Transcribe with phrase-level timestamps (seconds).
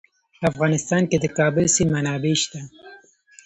[0.39, 2.61] په افغانستان کې د د کابل سیند منابع شته.